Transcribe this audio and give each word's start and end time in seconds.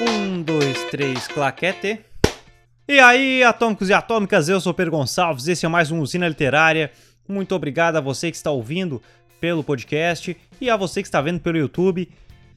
Um, 0.00 0.42
dois, 0.42 0.84
três, 0.92 1.26
claquete. 1.26 1.98
E 2.86 3.00
aí, 3.00 3.42
atômicos 3.42 3.88
e 3.88 3.92
atômicas, 3.92 4.48
eu 4.48 4.60
sou 4.60 4.72
Pedro 4.72 4.92
Gonçalves, 4.92 5.48
esse 5.48 5.66
é 5.66 5.68
mais 5.68 5.90
um 5.90 6.00
Usina 6.00 6.28
Literária. 6.28 6.92
Muito 7.28 7.52
obrigado 7.52 7.96
a 7.96 8.00
você 8.00 8.30
que 8.30 8.36
está 8.36 8.52
ouvindo 8.52 9.02
pelo 9.40 9.64
podcast 9.64 10.36
e 10.60 10.70
a 10.70 10.76
você 10.76 11.02
que 11.02 11.08
está 11.08 11.20
vendo 11.20 11.40
pelo 11.40 11.58
YouTube. 11.58 12.08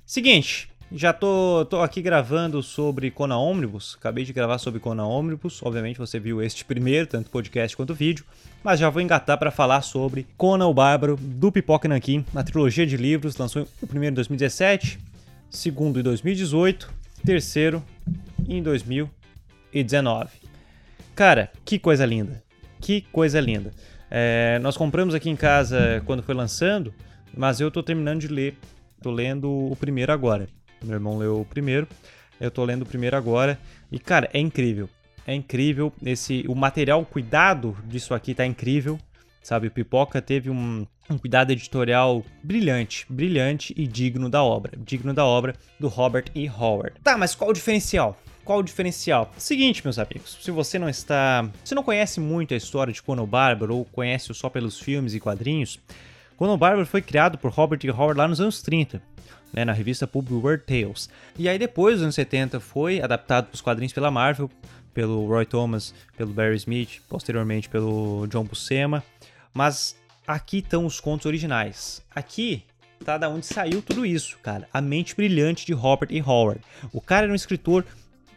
Seguinte, 0.05 0.69
já 0.91 1.11
tô, 1.13 1.65
tô 1.65 1.81
aqui 1.81 1.99
gravando 1.99 2.61
sobre 2.61 3.09
Conan 3.09 3.37
Omnibus, 3.37 3.97
acabei 3.99 4.23
de 4.23 4.33
gravar 4.33 4.59
sobre 4.59 4.79
Conan 4.79 5.07
Omnibus, 5.07 5.63
obviamente 5.63 5.97
você 5.97 6.19
viu 6.19 6.43
este 6.43 6.63
primeiro, 6.63 7.07
tanto 7.07 7.31
podcast 7.31 7.75
quanto 7.75 7.95
vídeo, 7.95 8.23
mas 8.63 8.79
já 8.79 8.87
vou 8.87 9.01
engatar 9.01 9.37
para 9.39 9.49
falar 9.49 9.81
sobre 9.81 10.27
Conan 10.37 10.67
o 10.67 10.73
Bárbaro, 10.75 11.17
do 11.19 11.51
Pipoca 11.51 11.87
Nankin, 11.87 12.23
na 12.31 12.43
trilogia 12.43 12.85
de 12.85 12.97
livros, 12.97 13.35
lançou 13.35 13.67
o 13.81 13.87
primeiro 13.87 14.13
em 14.13 14.15
2017, 14.15 14.99
segundo 15.49 15.99
em 15.99 16.03
2018, 16.03 17.00
terceiro 17.25 17.83
em 18.47 18.61
2019. 18.61 20.29
Cara, 21.15 21.51
que 21.63 21.77
coisa 21.77 22.05
linda, 22.05 22.43
que 22.79 23.01
coisa 23.11 23.39
linda. 23.39 23.71
É, 24.09 24.59
nós 24.59 24.75
compramos 24.75 25.15
aqui 25.15 25.29
em 25.29 25.35
casa 25.35 26.01
quando 26.05 26.23
foi 26.23 26.35
lançando, 26.35 26.93
mas 27.35 27.59
eu 27.59 27.71
tô 27.71 27.81
terminando 27.81 28.19
de 28.19 28.27
ler, 28.27 28.57
tô 29.01 29.11
lendo 29.11 29.49
o 29.49 29.75
primeiro 29.75 30.11
agora. 30.11 30.47
Meu 30.83 30.95
irmão 30.95 31.17
leu 31.17 31.41
o 31.41 31.45
primeiro, 31.45 31.87
eu 32.39 32.49
tô 32.49 32.65
lendo 32.65 32.81
o 32.81 32.85
primeiro 32.85 33.15
agora. 33.15 33.57
E, 33.91 33.99
cara, 33.99 34.29
é 34.33 34.39
incrível. 34.39 34.89
É 35.25 35.33
incrível. 35.33 35.93
esse 36.03 36.43
O 36.47 36.55
material, 36.55 37.01
o 37.01 37.05
cuidado 37.05 37.77
disso 37.85 38.13
aqui 38.13 38.33
tá 38.33 38.45
incrível. 38.45 38.99
Sabe, 39.41 39.67
o 39.67 39.71
Pipoca 39.71 40.21
teve 40.21 40.49
um, 40.49 40.85
um 41.09 41.17
cuidado 41.17 41.51
editorial 41.51 42.23
brilhante, 42.43 43.05
brilhante 43.09 43.73
e 43.77 43.85
digno 43.87 44.29
da 44.29 44.43
obra. 44.43 44.73
Digno 44.77 45.13
da 45.13 45.25
obra 45.25 45.55
do 45.79 45.87
Robert 45.87 46.25
E. 46.33 46.47
Howard. 46.47 46.93
Tá, 47.03 47.17
mas 47.17 47.35
qual 47.35 47.49
o 47.49 47.53
diferencial? 47.53 48.17
Qual 48.43 48.59
o 48.59 48.63
diferencial? 48.63 49.31
Seguinte, 49.37 49.81
meus 49.83 49.99
amigos, 49.99 50.37
se 50.41 50.51
você 50.51 50.79
não 50.79 50.89
está. 50.89 51.47
Se 51.63 51.75
não 51.75 51.83
conhece 51.83 52.19
muito 52.19 52.53
a 52.53 52.57
história 52.57 52.93
de 52.93 53.01
Conan 53.01 53.25
Bárbaro 53.25 53.75
ou 53.75 53.85
conhece 53.85 54.33
só 54.33 54.49
pelos 54.49 54.79
filmes 54.79 55.13
e 55.13 55.19
quadrinhos, 55.19 55.79
Conan 56.37 56.57
Bárbaro 56.57 56.85
foi 56.85 57.01
criado 57.01 57.37
por 57.37 57.51
Robert 57.51 57.79
E. 57.83 57.89
Howard 57.89 58.17
lá 58.17 58.27
nos 58.27 58.41
anos 58.41 58.61
30 58.61 59.01
né, 59.53 59.65
na 59.65 59.73
revista 59.73 60.07
Pulp 60.07 60.31
World 60.31 60.63
Tales. 60.65 61.09
E 61.37 61.49
aí 61.49 61.57
depois, 61.57 61.95
nos 61.95 62.03
anos 62.03 62.15
70, 62.15 62.59
foi 62.59 63.01
adaptado 63.01 63.47
para 63.47 63.55
os 63.55 63.61
quadrinhos 63.61 63.93
pela 63.93 64.11
Marvel, 64.11 64.49
pelo 64.93 65.25
Roy 65.27 65.45
Thomas, 65.45 65.93
pelo 66.17 66.33
Barry 66.33 66.55
Smith, 66.57 67.01
posteriormente 67.07 67.69
pelo 67.69 68.27
John 68.27 68.43
Buscema. 68.43 69.03
Mas 69.53 69.95
aqui 70.33 70.59
estão 70.59 70.85
os 70.85 70.99
contos 70.99 71.25
originais. 71.25 72.01
Aqui 72.13 72.63
tá 73.03 73.17
da 73.17 73.29
onde 73.29 73.45
saiu 73.45 73.81
tudo 73.81 74.05
isso, 74.05 74.37
cara. 74.41 74.67
A 74.73 74.81
mente 74.81 75.15
brilhante 75.15 75.65
de 75.65 75.73
Robert 75.73 76.09
E. 76.11 76.21
Howard. 76.21 76.61
O 76.91 77.01
cara 77.01 77.23
era 77.23 77.31
um 77.31 77.35
escritor 77.35 77.85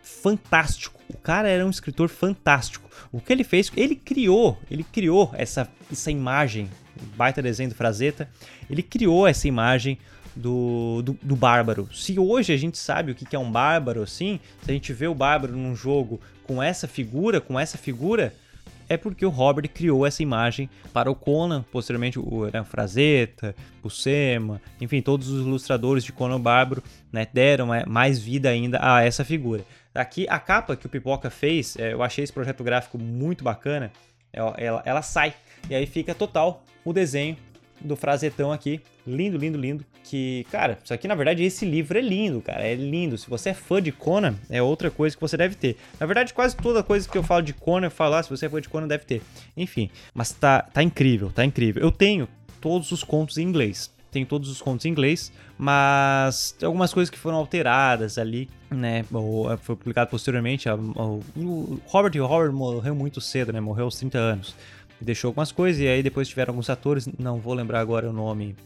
fantástico. 0.02 1.00
O 1.08 1.16
cara 1.16 1.48
era 1.48 1.64
um 1.64 1.70
escritor 1.70 2.08
fantástico. 2.08 2.88
O 3.12 3.20
que 3.20 3.32
ele 3.32 3.44
fez, 3.44 3.70
ele 3.76 3.94
criou, 3.94 4.58
ele 4.70 4.84
criou 4.84 5.30
essa, 5.34 5.68
essa 5.90 6.10
imagem, 6.10 6.68
baita 7.16 7.42
desenho 7.42 7.70
do 7.70 7.74
Frazetta, 7.74 8.28
ele 8.68 8.82
criou 8.82 9.26
essa 9.26 9.46
imagem 9.46 9.98
do, 10.34 11.02
do, 11.02 11.18
do, 11.22 11.36
bárbaro. 11.36 11.88
Se 11.92 12.18
hoje 12.18 12.52
a 12.52 12.56
gente 12.56 12.76
sabe 12.76 13.12
o 13.12 13.14
que 13.14 13.36
é 13.36 13.38
um 13.38 13.50
bárbaro, 13.50 14.02
assim, 14.02 14.40
se 14.62 14.70
a 14.70 14.74
gente 14.74 14.92
vê 14.92 15.06
o 15.06 15.14
bárbaro 15.14 15.56
num 15.56 15.76
jogo 15.76 16.20
com 16.44 16.62
essa 16.62 16.88
figura, 16.88 17.40
com 17.40 17.58
essa 17.58 17.78
figura, 17.78 18.34
é 18.88 18.96
porque 18.96 19.24
o 19.24 19.30
Robert 19.30 19.68
criou 19.68 20.06
essa 20.06 20.22
imagem 20.22 20.68
para 20.92 21.10
o 21.10 21.14
Conan, 21.14 21.64
posteriormente 21.70 22.18
o 22.18 22.50
né, 22.52 22.64
Frazetta, 22.64 23.54
o 23.82 23.90
Sema, 23.90 24.60
enfim, 24.80 25.00
todos 25.00 25.28
os 25.28 25.46
ilustradores 25.46 26.04
de 26.04 26.12
Conan 26.12 26.40
Bárbaro 26.40 26.82
né, 27.12 27.26
deram 27.32 27.68
mais 27.86 28.18
vida 28.18 28.48
ainda 28.48 28.78
a 28.80 29.02
essa 29.02 29.24
figura. 29.24 29.64
Aqui, 29.94 30.26
a 30.28 30.38
capa 30.38 30.76
que 30.76 30.86
o 30.86 30.88
Pipoca 30.88 31.30
fez, 31.30 31.76
é, 31.76 31.92
eu 31.92 32.02
achei 32.02 32.24
esse 32.24 32.32
projeto 32.32 32.64
gráfico 32.64 32.98
muito 32.98 33.44
bacana, 33.44 33.92
ela, 34.32 34.54
ela, 34.58 34.82
ela 34.84 35.02
sai, 35.02 35.32
e 35.70 35.74
aí 35.74 35.86
fica 35.86 36.14
total 36.14 36.64
o 36.84 36.92
desenho 36.92 37.36
do 37.84 37.94
Frazetão 37.94 38.50
aqui. 38.50 38.80
Lindo, 39.06 39.36
lindo, 39.36 39.58
lindo. 39.58 39.84
Que, 40.02 40.46
cara, 40.50 40.78
isso 40.82 40.92
aqui 40.92 41.06
na 41.06 41.14
verdade 41.14 41.44
esse 41.44 41.64
livro 41.64 41.98
é 41.98 42.00
lindo, 42.00 42.40
cara. 42.40 42.66
É 42.66 42.74
lindo. 42.74 43.16
Se 43.18 43.28
você 43.28 43.50
é 43.50 43.54
fã 43.54 43.80
de 43.80 43.92
Conan, 43.92 44.34
é 44.48 44.62
outra 44.62 44.90
coisa 44.90 45.14
que 45.14 45.20
você 45.20 45.36
deve 45.36 45.54
ter. 45.54 45.76
Na 46.00 46.06
verdade, 46.06 46.32
quase 46.32 46.56
toda 46.56 46.82
coisa 46.82 47.08
que 47.08 47.16
eu 47.16 47.22
falo 47.22 47.42
de 47.42 47.52
Conan, 47.52 47.86
eu 47.86 47.90
falo, 47.90 48.14
ah, 48.14 48.22
se 48.22 48.30
você 48.30 48.46
é 48.46 48.48
fã 48.48 48.60
de 48.60 48.68
Conan, 48.68 48.88
deve 48.88 49.04
ter. 49.04 49.22
Enfim, 49.56 49.90
mas 50.14 50.32
tá, 50.32 50.62
tá 50.62 50.82
incrível, 50.82 51.30
tá 51.30 51.44
incrível. 51.44 51.82
Eu 51.82 51.92
tenho 51.92 52.26
todos 52.60 52.90
os 52.90 53.04
contos 53.04 53.36
em 53.38 53.42
inglês. 53.42 53.92
Tenho 54.10 54.26
todos 54.26 54.48
os 54.48 54.62
contos 54.62 54.86
em 54.86 54.90
inglês, 54.90 55.32
mas 55.58 56.52
tem 56.52 56.68
algumas 56.68 56.94
coisas 56.94 57.10
que 57.10 57.18
foram 57.18 57.36
alteradas 57.36 58.16
ali, 58.16 58.48
né? 58.70 59.04
Ou 59.12 59.58
foi 59.58 59.74
publicado 59.74 60.08
posteriormente. 60.08 60.68
o 60.68 61.80
Robert 61.86 62.16
Howard 62.22 62.54
morreu 62.54 62.94
muito 62.94 63.20
cedo, 63.20 63.52
né? 63.52 63.60
Morreu 63.60 63.86
aos 63.86 63.96
30 63.96 64.16
anos 64.16 64.54
deixou 65.00 65.28
algumas 65.28 65.52
coisas 65.52 65.80
e 65.80 65.88
aí 65.88 66.02
depois 66.02 66.28
tiveram 66.28 66.52
alguns 66.52 66.70
atores, 66.70 67.08
não 67.18 67.38
vou 67.38 67.54
lembrar 67.54 67.80
agora 67.80 68.08
o 68.08 68.12
nome, 68.12 68.56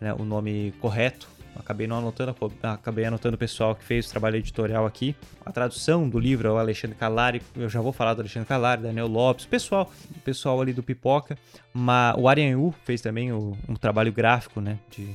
né, 0.00 0.14
o 0.14 0.24
nome 0.24 0.72
correto. 0.80 1.28
Acabei 1.58 1.86
não 1.86 1.96
anotando, 1.96 2.36
acabei 2.62 3.06
anotando 3.06 3.34
o 3.34 3.38
pessoal 3.38 3.74
que 3.74 3.82
fez 3.82 4.06
o 4.06 4.10
trabalho 4.10 4.36
editorial 4.36 4.84
aqui. 4.84 5.16
A 5.44 5.50
tradução 5.50 6.06
do 6.06 6.18
livro 6.18 6.48
é 6.48 6.50
o 6.52 6.58
Alexandre 6.58 6.96
Calari, 6.96 7.40
eu 7.56 7.68
já 7.68 7.80
vou 7.80 7.92
falar 7.92 8.12
do 8.12 8.20
Alexandre 8.20 8.46
Calari, 8.46 8.82
Daniel 8.82 9.06
Lopes, 9.06 9.46
o 9.46 9.48
pessoal, 9.48 9.90
pessoal 10.22 10.60
ali 10.60 10.74
do 10.74 10.82
Pipoca. 10.82 11.38
Mas 11.72 12.14
o 12.18 12.28
Arianhu 12.28 12.74
fez 12.84 13.00
também 13.00 13.32
o, 13.32 13.56
um 13.66 13.74
trabalho 13.74 14.12
gráfico, 14.12 14.60
né, 14.60 14.78
de, 14.90 15.08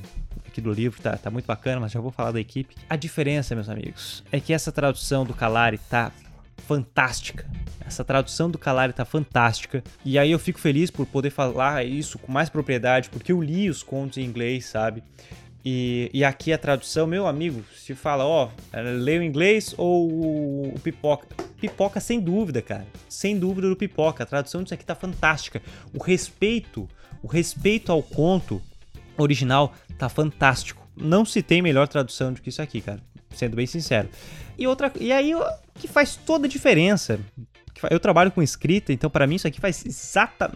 aqui 0.46 0.60
do 0.60 0.72
livro, 0.72 1.00
tá, 1.00 1.16
tá 1.16 1.30
muito 1.30 1.46
bacana, 1.46 1.80
mas 1.80 1.92
já 1.92 2.00
vou 2.00 2.10
falar 2.10 2.32
da 2.32 2.40
equipe. 2.40 2.74
A 2.90 2.96
diferença, 2.96 3.54
meus 3.54 3.68
amigos, 3.68 4.24
é 4.32 4.40
que 4.40 4.52
essa 4.52 4.72
tradução 4.72 5.24
do 5.24 5.34
Calari 5.34 5.78
tá 5.78 6.10
fantástica. 6.66 7.48
Essa 7.86 8.04
tradução 8.04 8.50
do 8.50 8.58
Calari 8.58 8.92
tá 8.92 9.04
fantástica. 9.04 9.82
E 10.04 10.18
aí 10.18 10.30
eu 10.30 10.38
fico 10.38 10.58
feliz 10.58 10.90
por 10.90 11.06
poder 11.06 11.30
falar 11.30 11.84
isso 11.84 12.18
com 12.18 12.32
mais 12.32 12.48
propriedade, 12.48 13.10
porque 13.10 13.32
eu 13.32 13.42
li 13.42 13.68
os 13.68 13.82
contos 13.82 14.18
em 14.18 14.24
inglês, 14.24 14.66
sabe? 14.66 15.02
E, 15.64 16.10
e 16.12 16.24
aqui 16.24 16.52
a 16.52 16.58
tradução, 16.58 17.06
meu 17.06 17.26
amigo, 17.26 17.62
se 17.76 17.94
fala, 17.94 18.24
ó, 18.24 18.48
lê 18.72 19.18
o 19.18 19.22
inglês 19.22 19.74
ou 19.76 20.08
o 20.74 20.80
pipoca? 20.80 21.28
Pipoca 21.60 22.00
sem 22.00 22.18
dúvida, 22.18 22.60
cara. 22.60 22.86
Sem 23.08 23.38
dúvida 23.38 23.68
do 23.68 23.76
pipoca. 23.76 24.24
A 24.24 24.26
tradução 24.26 24.62
disso 24.62 24.74
aqui 24.74 24.84
tá 24.84 24.94
fantástica. 24.94 25.62
O 25.94 26.02
respeito, 26.02 26.88
o 27.22 27.28
respeito 27.28 27.92
ao 27.92 28.02
conto 28.02 28.60
original 29.16 29.72
tá 29.96 30.08
fantástico. 30.08 30.84
Não 30.96 31.24
se 31.24 31.42
tem 31.42 31.62
melhor 31.62 31.86
tradução 31.86 32.32
do 32.32 32.40
que 32.40 32.48
isso 32.48 32.60
aqui, 32.60 32.80
cara. 32.80 33.00
Sendo 33.30 33.56
bem 33.56 33.66
sincero. 33.66 34.08
E 34.58 34.66
outra, 34.66 34.92
e 35.00 35.12
aí 35.12 35.32
que 35.82 35.88
faz 35.88 36.14
toda 36.14 36.46
a 36.46 36.48
diferença. 36.48 37.18
Eu 37.90 37.98
trabalho 37.98 38.30
com 38.30 38.40
escrita, 38.40 38.92
então 38.92 39.10
para 39.10 39.26
mim 39.26 39.34
isso 39.34 39.48
aqui 39.48 39.60
faz 39.60 39.84
exata 39.84 40.48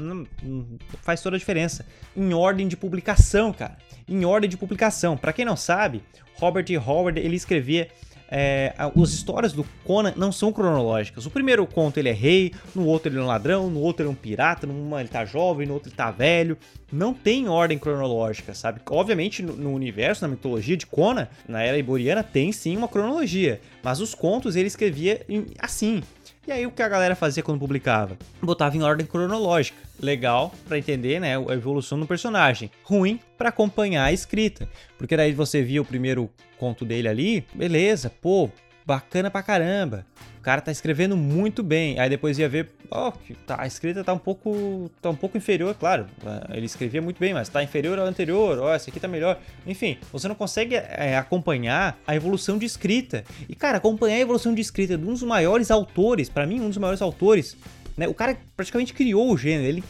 faz 1.03 1.21
toda 1.21 1.35
a 1.35 1.39
diferença. 1.39 1.85
Em 2.17 2.33
ordem 2.33 2.69
de 2.69 2.77
publicação, 2.77 3.53
cara. 3.53 3.77
Em 4.09 4.25
ordem 4.25 4.49
de 4.49 4.57
publicação. 4.57 5.17
Para 5.17 5.33
quem 5.33 5.45
não 5.45 5.57
sabe, 5.57 6.05
Robert. 6.35 6.67
Howard 6.87 7.19
ele 7.19 7.35
escrevia 7.35 7.89
é, 8.31 8.75
as 8.77 9.11
histórias 9.11 9.53
do 9.53 9.65
Conan 9.85 10.13
não 10.17 10.33
são 10.33 10.53
cronológicas. 10.53 11.27
O 11.27 11.31
primeiro 11.31 11.67
conto 11.67 11.99
ele 11.99 12.09
é 12.09 12.13
rei, 12.13 12.53
no 12.75 12.87
outro 12.87 13.11
ele 13.11 13.19
é 13.19 13.23
um 13.23 13.27
ladrão, 13.27 13.71
no 13.71 13.81
outro 13.81 14.03
ele 14.03 14.09
é 14.09 14.13
um 14.13 14.17
pirata, 14.17 14.67
numa 14.67 15.01
ele 15.01 15.09
tá 15.09 15.25
jovem, 15.25 15.67
no 15.67 15.75
outro 15.75 15.89
ele 15.89 15.97
tá 15.97 16.11
velho. 16.11 16.57
Não 16.93 17.13
tem 17.13 17.49
ordem 17.49 17.79
cronológica, 17.79 18.55
sabe? 18.55 18.81
Obviamente 18.91 19.43
no, 19.43 19.55
no 19.55 19.73
universo, 19.73 20.23
na 20.23 20.29
mitologia 20.29 20.77
de 20.77 20.87
Conan, 20.87 21.29
na 21.49 21.63
era 21.63 21.79
iboriana, 21.79 22.23
tem 22.23 22.53
sim 22.53 22.77
uma 22.77 22.89
cronologia. 22.89 23.61
Mas 23.83 24.01
os 24.01 24.15
contos 24.15 24.57
ele 24.57 24.69
escrevia 24.69 25.25
assim. 25.59 26.03
E 26.47 26.53
aí 26.53 26.65
o 26.65 26.71
que 26.71 26.83
a 26.83 26.89
galera 26.89 27.17
fazia 27.17 27.43
quando 27.43 27.59
publicava? 27.59 28.17
Botava 28.41 28.77
em 28.77 28.83
ordem 28.83 29.05
cronológica. 29.05 29.77
Legal 30.01 30.55
para 30.69 30.79
entender, 30.79 31.19
né, 31.21 31.37
a 31.37 31.53
evolução 31.53 31.99
do 31.99 32.07
personagem. 32.07 32.71
Ruim 32.85 33.19
para 33.37 33.49
acompanhar 33.49 34.05
a 34.05 34.13
escrita, 34.13 34.69
porque 34.97 35.17
daí 35.17 35.33
você 35.33 35.61
via 35.61 35.83
o 35.83 35.85
primeiro 35.85 36.31
conto 36.57 36.85
dele 36.85 37.09
ali, 37.09 37.45
beleza, 37.53 38.13
pô, 38.23 38.49
bacana 38.87 39.31
pra 39.31 39.43
caramba. 39.43 40.07
O 40.39 40.41
cara 40.47 40.61
tá 40.61 40.71
escrevendo 40.71 41.17
muito 41.17 41.63
bem. 41.63 41.99
Aí 41.99 42.09
depois 42.09 42.39
ia 42.39 42.49
ver, 42.49 42.71
ó, 42.89 43.09
oh, 43.09 43.35
tá, 43.45 43.61
a 43.61 43.67
escrita 43.67 44.05
tá 44.05 44.13
um 44.13 44.19
pouco 44.19 44.89
tá 45.03 45.11
um 45.11 45.17
pouco 45.17 45.37
inferior, 45.37 45.75
claro. 45.75 46.07
Ele 46.51 46.67
escrevia 46.67 47.03
muito 47.03 47.19
bem, 47.19 47.35
mas 47.35 47.49
tá 47.49 47.63
inferior 47.65 47.99
ao 47.99 48.07
anterior. 48.07 48.59
Ó, 48.59 48.71
oh, 48.71 48.75
esse 48.75 48.89
aqui 48.89 49.01
tá 49.01 49.09
melhor. 49.09 49.41
Enfim, 49.67 49.99
você 50.13 50.29
não 50.29 50.37
consegue 50.37 50.77
é, 50.77 51.17
acompanhar 51.17 51.99
a 52.07 52.15
evolução 52.15 52.57
de 52.57 52.65
escrita. 52.65 53.25
E 53.49 53.57
cara, 53.57 53.79
acompanhar 53.79 54.17
a 54.17 54.21
evolução 54.21 54.55
de 54.55 54.61
escrita 54.61 54.97
de 54.97 55.05
um 55.05 55.13
dos 55.13 55.23
maiores 55.25 55.71
autores, 55.73 56.29
para 56.29 56.47
mim 56.47 56.61
um 56.61 56.69
dos 56.69 56.79
maiores 56.79 57.03
autores, 57.03 57.57
né? 57.97 58.07
O 58.07 58.15
cara 58.15 58.37
praticamente 58.57 58.95
criou 58.95 59.33
o 59.33 59.37
gênero, 59.37 59.67
ele 59.67 59.85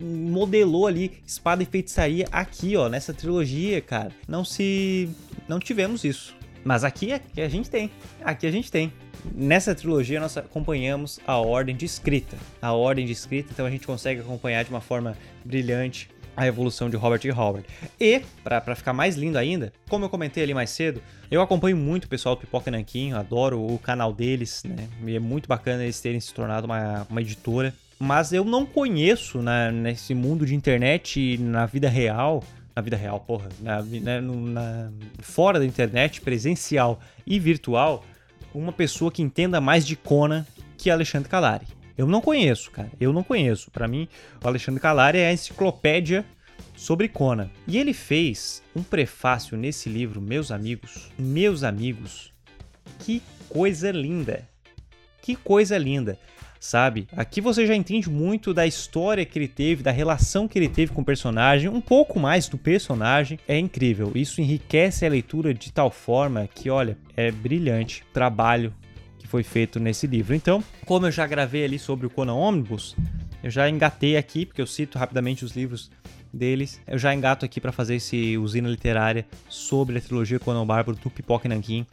modelou 0.00 0.88
ali 0.88 1.22
espada 1.24 1.62
e 1.62 1.66
feitiçaria 1.66 2.26
aqui, 2.32 2.76
ó, 2.76 2.88
nessa 2.88 3.14
trilogia, 3.14 3.80
cara. 3.80 4.10
Não 4.26 4.44
se 4.44 5.08
não 5.46 5.60
tivemos 5.60 6.02
isso. 6.02 6.34
Mas 6.64 6.82
aqui, 6.82 7.12
aqui 7.12 7.40
a 7.40 7.48
gente 7.48 7.68
tem. 7.68 7.90
Aqui 8.22 8.46
a 8.46 8.50
gente 8.50 8.72
tem. 8.72 8.92
Nessa 9.34 9.74
trilogia 9.74 10.18
nós 10.18 10.36
acompanhamos 10.36 11.20
a 11.26 11.36
ordem 11.36 11.76
de 11.76 11.84
escrita. 11.84 12.36
A 12.60 12.72
ordem 12.72 13.06
de 13.06 13.12
escrita, 13.12 13.50
então 13.52 13.66
a 13.66 13.70
gente 13.70 13.86
consegue 13.86 14.20
acompanhar 14.20 14.64
de 14.64 14.70
uma 14.70 14.80
forma 14.80 15.16
brilhante 15.44 16.08
a 16.36 16.46
evolução 16.46 16.90
de 16.90 16.96
Robert 16.96 17.20
E. 17.24 17.30
Howard. 17.30 17.66
E, 18.00 18.22
para 18.42 18.74
ficar 18.74 18.92
mais 18.92 19.16
lindo 19.16 19.38
ainda, 19.38 19.72
como 19.88 20.04
eu 20.04 20.08
comentei 20.08 20.42
ali 20.42 20.52
mais 20.52 20.70
cedo, 20.70 21.00
eu 21.30 21.40
acompanho 21.40 21.76
muito 21.76 22.04
o 22.04 22.08
pessoal 22.08 22.34
do 22.34 22.40
Pipoca 22.40 22.70
Nanquim, 22.70 23.12
adoro 23.12 23.60
o 23.60 23.78
canal 23.78 24.12
deles, 24.12 24.62
né? 24.64 24.88
E 25.06 25.16
é 25.16 25.20
muito 25.20 25.48
bacana 25.48 25.84
eles 25.84 26.00
terem 26.00 26.18
se 26.18 26.34
tornado 26.34 26.64
uma, 26.64 27.06
uma 27.08 27.20
editora. 27.20 27.72
Mas 27.98 28.32
eu 28.32 28.44
não 28.44 28.66
conheço 28.66 29.40
né, 29.40 29.70
nesse 29.70 30.14
mundo 30.14 30.44
de 30.44 30.54
internet, 30.54 31.38
na 31.38 31.64
vida 31.64 31.88
real, 31.88 32.42
na 32.74 32.82
vida 32.82 32.96
real, 32.96 33.20
porra, 33.20 33.48
na, 33.60 33.82
né, 33.82 34.20
na, 34.20 34.90
fora 35.20 35.58
da 35.58 35.64
internet, 35.64 36.20
presencial 36.20 37.00
e 37.26 37.38
virtual, 37.38 38.04
uma 38.52 38.72
pessoa 38.72 39.10
que 39.10 39.22
entenda 39.22 39.60
mais 39.60 39.86
de 39.86 39.96
Conan 39.96 40.44
que 40.76 40.90
Alexandre 40.90 41.28
Calari. 41.28 41.66
Eu 41.96 42.06
não 42.06 42.20
conheço, 42.20 42.70
cara. 42.70 42.90
Eu 43.00 43.12
não 43.12 43.22
conheço. 43.22 43.70
Para 43.70 43.86
mim, 43.86 44.08
o 44.42 44.48
Alexandre 44.48 44.80
Calari 44.80 45.18
é 45.18 45.28
a 45.28 45.32
enciclopédia 45.32 46.24
sobre 46.76 47.08
Conan. 47.08 47.48
E 47.66 47.78
ele 47.78 47.92
fez 47.92 48.62
um 48.74 48.82
prefácio 48.82 49.56
nesse 49.56 49.88
livro, 49.88 50.20
meus 50.20 50.50
amigos. 50.50 51.10
Meus 51.16 51.62
amigos. 51.62 52.32
Que 52.98 53.22
coisa 53.48 53.92
linda. 53.92 54.48
Que 55.22 55.36
coisa 55.36 55.78
linda. 55.78 56.18
Sabe? 56.64 57.06
Aqui 57.14 57.42
você 57.42 57.66
já 57.66 57.74
entende 57.74 58.08
muito 58.08 58.54
da 58.54 58.66
história 58.66 59.26
que 59.26 59.38
ele 59.38 59.48
teve, 59.48 59.82
da 59.82 59.90
relação 59.90 60.48
que 60.48 60.58
ele 60.58 60.66
teve 60.66 60.94
com 60.94 61.02
o 61.02 61.04
personagem, 61.04 61.68
um 61.68 61.78
pouco 61.78 62.18
mais 62.18 62.48
do 62.48 62.56
personagem. 62.56 63.38
É 63.46 63.58
incrível. 63.58 64.12
Isso 64.14 64.40
enriquece 64.40 65.04
a 65.04 65.10
leitura 65.10 65.52
de 65.52 65.70
tal 65.70 65.90
forma 65.90 66.48
que, 66.54 66.70
olha, 66.70 66.96
é 67.14 67.30
brilhante. 67.30 68.02
Trabalho 68.14 68.72
foi 69.26 69.42
feito 69.42 69.78
nesse 69.78 70.06
livro. 70.06 70.34
Então, 70.34 70.64
como 70.86 71.06
eu 71.06 71.10
já 71.10 71.26
gravei 71.26 71.64
ali 71.64 71.78
sobre 71.78 72.06
o 72.06 72.10
Conan 72.10 72.34
Omnibus, 72.34 72.96
eu 73.42 73.50
já 73.50 73.68
engatei 73.68 74.16
aqui, 74.16 74.46
porque 74.46 74.62
eu 74.62 74.66
cito 74.66 74.98
rapidamente 74.98 75.44
os 75.44 75.54
livros 75.54 75.90
deles, 76.32 76.80
eu 76.86 76.96
já 76.96 77.12
engato 77.12 77.44
aqui 77.44 77.60
para 77.60 77.72
fazer 77.72 77.96
esse 77.96 78.38
usina 78.38 78.70
literária 78.70 79.26
sobre 79.50 79.98
a 79.98 80.00
trilogia 80.00 80.38
Conan 80.38 80.64
Bárbaro 80.64 80.96
do 80.96 81.10
Pipoca 81.10 81.46
Nankin, 81.46 81.84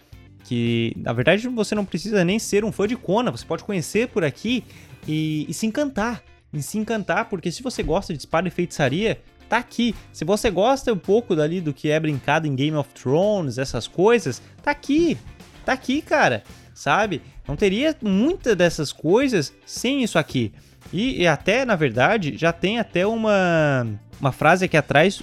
que 0.44 0.94
na 0.98 1.14
verdade 1.14 1.48
você 1.48 1.76
não 1.76 1.86
precisa 1.86 2.24
nem 2.24 2.40
ser 2.40 2.66
um 2.66 2.72
fã 2.72 2.88
de 2.88 2.96
Conan, 2.96 3.32
você 3.32 3.46
pode 3.46 3.64
conhecer 3.64 4.08
por 4.08 4.24
aqui 4.24 4.64
e, 5.08 5.46
e 5.48 5.54
se 5.54 5.66
encantar, 5.66 6.24
e 6.54 6.62
se 6.62 6.78
encantar, 6.78 7.30
porque 7.30 7.52
se 7.52 7.64
você 7.64 7.82
gosta 7.84 8.14
de 8.14 8.20
espada 8.20 8.48
e 8.48 8.52
feitiçaria, 8.52 9.22
tá 9.48 9.58
aqui. 9.58 9.96
Se 10.12 10.24
você 10.26 10.50
gosta 10.50 10.94
um 10.94 10.98
pouco 10.98 11.36
dali 11.36 11.62
do 11.62 11.74
que 11.74 11.90
é 11.90 12.00
brincado 12.00 12.48
em 12.48 12.56
Game 12.56 12.76
of 12.76 12.90
Thrones, 12.94 13.58
essas 13.58 13.88
coisas, 13.88 14.42
tá 14.62 14.72
aqui. 14.72 15.18
Tá 15.66 15.74
aqui, 15.74 16.02
cara 16.02 16.44
sabe? 16.82 17.22
Não 17.48 17.56
teria 17.56 17.96
muita 18.02 18.56
dessas 18.56 18.92
coisas 18.92 19.54
sem 19.66 20.04
isso 20.04 20.18
aqui. 20.18 20.52
E, 20.92 21.22
e, 21.22 21.28
até, 21.28 21.64
na 21.64 21.76
verdade, 21.76 22.36
já 22.38 22.52
tem 22.52 22.80
até 22.80 23.06
uma, 23.06 23.88
uma 24.20 24.32
frase 24.32 24.66
aqui 24.66 24.76
atrás 24.76 25.22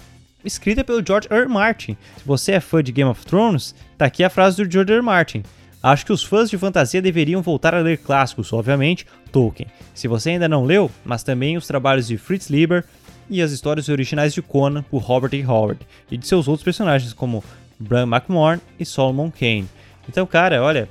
escrita 0.48 0.82
pelo 0.82 1.04
George 1.06 1.28
R. 1.30 1.46
Martin. 1.46 1.96
Se 2.16 2.24
você 2.26 2.52
é 2.52 2.60
fã 2.60 2.82
de 2.82 2.90
Game 2.90 3.10
of 3.10 3.24
Thrones, 3.24 3.74
tá 3.96 4.06
aqui 4.06 4.24
a 4.24 4.30
frase 4.30 4.56
do 4.56 4.70
George 4.70 4.92
R. 4.92 5.02
Martin. 5.02 5.42
Acho 5.80 6.04
que 6.04 6.12
os 6.12 6.24
fãs 6.24 6.50
de 6.50 6.58
fantasia 6.58 7.00
deveriam 7.00 7.40
voltar 7.40 7.74
a 7.74 7.78
ler 7.78 7.98
clássicos, 7.98 8.52
obviamente, 8.52 9.06
Tolkien. 9.30 9.68
Se 9.94 10.08
você 10.08 10.30
ainda 10.30 10.48
não 10.48 10.64
leu, 10.64 10.90
mas 11.04 11.22
também 11.22 11.56
os 11.56 11.66
trabalhos 11.66 12.08
de 12.08 12.18
Fritz 12.18 12.50
Lieber 12.50 12.84
e 13.30 13.40
as 13.40 13.52
histórias 13.52 13.88
originais 13.88 14.34
de 14.34 14.42
Conan 14.42 14.82
por 14.82 15.02
Robert 15.02 15.34
E. 15.34 15.44
Howard, 15.44 15.86
e 16.10 16.16
de 16.16 16.26
seus 16.26 16.48
outros 16.48 16.64
personagens 16.64 17.12
como 17.12 17.44
Bran 17.78 18.08
McMorn 18.08 18.60
e 18.80 18.84
Solomon 18.84 19.30
Kane. 19.30 19.68
Então, 20.08 20.26
cara, 20.26 20.60
olha, 20.62 20.88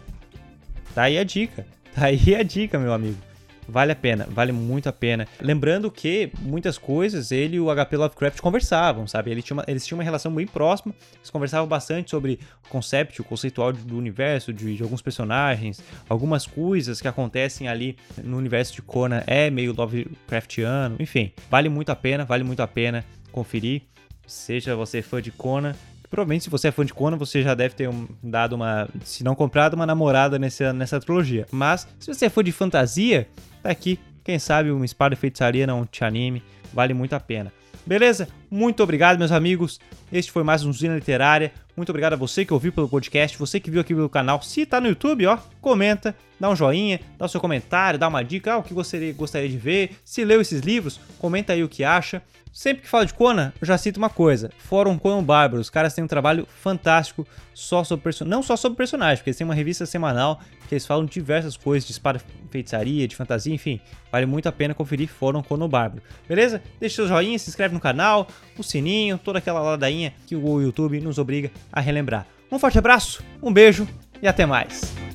Tá 0.97 1.03
aí 1.03 1.19
a 1.19 1.23
dica. 1.23 1.63
Tá 1.93 2.05
aí 2.05 2.33
a 2.33 2.41
dica, 2.41 2.79
meu 2.79 2.91
amigo. 2.91 3.19
Vale 3.67 3.91
a 3.91 3.95
pena, 3.95 4.27
vale 4.29 4.51
muito 4.51 4.87
a 4.87 4.93
pena. 4.93 5.27
Lembrando 5.41 5.91
que 5.91 6.31
muitas 6.39 6.77
coisas 6.77 7.31
ele 7.31 7.57
e 7.57 7.59
o 7.59 7.67
HP 7.73 7.97
Lovecraft 7.97 8.39
conversavam, 8.39 9.05
sabe? 9.07 9.31
Ele 9.31 9.41
tinha 9.41 9.55
uma, 9.55 9.65
eles 9.67 9.85
tinham 9.85 9.97
uma 9.97 10.03
relação 10.03 10.33
bem 10.33 10.47
próxima, 10.47 10.95
eles 11.15 11.29
conversavam 11.29 11.67
bastante 11.67 12.09
sobre 12.09 12.39
o 12.65 12.69
conceito, 12.69 13.19
o 13.19 13.23
conceitual 13.23 13.73
do 13.73 13.97
universo, 13.97 14.53
de, 14.53 14.75
de, 14.75 14.83
alguns 14.83 15.01
personagens, 15.01 15.81
algumas 16.07 16.45
coisas 16.45 17.01
que 17.01 17.07
acontecem 17.07 17.67
ali 17.67 17.97
no 18.23 18.37
universo 18.37 18.73
de 18.73 18.81
Conan 18.81 19.23
é 19.27 19.49
meio 19.49 19.73
Lovecraftiano, 19.73 20.95
enfim. 20.99 21.31
Vale 21.49 21.67
muito 21.69 21.89
a 21.89 21.95
pena, 21.95 22.23
vale 22.23 22.43
muito 22.43 22.61
a 22.61 22.67
pena 22.67 23.03
conferir. 23.31 23.83
Seja 24.25 24.75
você 24.75 25.01
fã 25.01 25.21
de 25.21 25.31
Conan 25.31 25.73
Provavelmente, 26.09 26.45
se 26.45 26.49
você 26.49 26.69
é 26.69 26.71
fã 26.71 26.85
de 26.85 26.93
Conan, 26.93 27.17
você 27.17 27.41
já 27.41 27.53
deve 27.53 27.75
ter 27.75 27.89
um, 27.89 28.07
dado 28.23 28.53
uma, 28.53 28.87
se 29.03 29.23
não 29.23 29.35
comprado, 29.35 29.73
uma 29.73 29.85
namorada 29.85 30.39
nessa, 30.39 30.71
nessa 30.71 30.99
trilogia. 30.99 31.45
Mas, 31.51 31.87
se 31.99 32.13
você 32.13 32.25
é 32.25 32.29
fã 32.29 32.43
de 32.43 32.51
fantasia, 32.51 33.27
tá 33.61 33.69
aqui. 33.69 33.99
Quem 34.23 34.39
sabe 34.39 34.71
uma 34.71 34.85
espada 34.85 35.15
de 35.15 35.21
feitiçaria 35.21 35.65
não 35.65 35.85
te 35.85 36.03
anime, 36.03 36.43
vale 36.73 36.93
muito 36.93 37.13
a 37.13 37.19
pena. 37.19 37.51
Beleza? 37.85 38.27
Muito 38.51 38.83
obrigado, 38.83 39.17
meus 39.17 39.31
amigos. 39.31 39.79
Este 40.11 40.29
foi 40.29 40.43
mais 40.43 40.65
um 40.65 40.73
Zina 40.73 40.95
Literária. 40.95 41.53
Muito 41.75 41.89
obrigado 41.89 42.13
a 42.13 42.17
você 42.17 42.43
que 42.43 42.53
ouviu 42.53 42.73
pelo 42.73 42.89
podcast, 42.89 43.37
você 43.37 43.59
que 43.59 43.71
viu 43.71 43.79
aqui 43.79 43.95
pelo 43.95 44.09
canal. 44.09 44.41
Se 44.41 44.65
tá 44.65 44.81
no 44.81 44.89
YouTube, 44.89 45.25
ó, 45.25 45.37
comenta, 45.67 46.15
dá 46.39 46.49
um 46.49 46.55
joinha, 46.55 47.01
dá 47.17 47.27
seu 47.27 47.41
comentário, 47.41 47.99
dá 47.99 48.07
uma 48.07 48.23
dica, 48.23 48.53
ah, 48.53 48.57
o 48.57 48.63
que 48.63 48.73
você 48.73 49.11
gostaria 49.11 49.49
de 49.49 49.57
ver. 49.57 49.97
Se 50.05 50.23
leu 50.23 50.39
esses 50.39 50.61
livros, 50.61 50.97
comenta 51.19 51.51
aí 51.51 51.61
o 51.61 51.67
que 51.67 51.83
acha. 51.83 52.21
Sempre 52.53 52.83
que 52.83 52.89
falo 52.89 53.05
de 53.05 53.13
Conan, 53.13 53.51
eu 53.61 53.67
já 53.67 53.77
cito 53.77 53.99
uma 53.99 54.09
coisa: 54.09 54.49
Fórum 54.57 54.97
Conan 54.97 55.21
Bárbaro. 55.21 55.61
Os 55.61 55.69
caras 55.69 55.93
têm 55.93 56.03
um 56.03 56.07
trabalho 56.07 56.47
fantástico 56.63 57.27
só 57.53 57.83
sobre. 57.83 58.11
Não 58.25 58.41
só 58.41 58.55
sobre 58.55 58.77
personagens, 58.77 59.19
porque 59.19 59.29
eles 59.29 59.37
têm 59.37 59.45
uma 59.45 59.53
revista 59.53 59.85
semanal 59.85 60.39
que 60.69 60.73
eles 60.73 60.85
falam 60.85 61.05
diversas 61.05 61.57
coisas 61.57 61.85
de 61.85 61.91
espada, 61.91 62.21
feitiçaria, 62.49 63.07
de 63.07 63.15
fantasia, 63.15 63.53
enfim. 63.53 63.79
Vale 64.09 64.25
muito 64.25 64.47
a 64.47 64.51
pena 64.51 64.73
conferir 64.73 65.09
Fórum 65.09 65.43
Conan 65.43 65.67
Bárbaro. 65.67 66.01
Beleza? 66.27 66.61
Deixa 66.79 66.95
seu 66.95 67.07
joinha, 67.07 67.37
se 67.37 67.49
inscreve 67.49 67.73
no 67.73 67.79
canal, 67.79 68.27
o 68.57 68.63
sininho, 68.63 69.17
toda 69.17 69.39
aquela 69.39 69.59
ladainha 69.59 70.13
que 70.25 70.35
o 70.35 70.61
YouTube 70.61 71.01
nos 71.01 71.17
obriga 71.19 71.51
a 71.71 71.81
relembrar. 71.81 72.25
Um 72.49 72.57
forte 72.57 72.79
abraço, 72.79 73.21
um 73.43 73.51
beijo 73.51 73.87
e 74.21 74.27
até 74.27 74.45
mais. 74.45 75.06